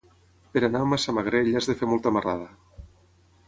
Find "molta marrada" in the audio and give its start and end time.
1.95-2.51